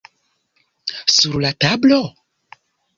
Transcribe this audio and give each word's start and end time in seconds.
Sur 1.17 1.39
la 1.47 1.53
tablo? 1.67 2.03